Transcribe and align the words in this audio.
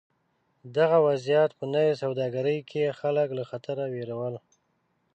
دغه 0.77 0.97
وضعیت 1.07 1.51
په 1.59 1.65
نوې 1.73 1.93
سوداګرۍ 2.03 2.59
کې 2.69 2.95
خلک 2.99 3.27
له 3.37 3.43
خطره 3.49 3.83
وېرول. 3.93 4.35